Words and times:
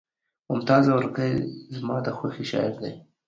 ممتاز 0.49 0.83
اورکزے 0.89 1.27
زما 1.75 1.97
د 2.05 2.07
خوښې 2.17 2.43
شاعر 2.51 2.73
دے 2.81 2.91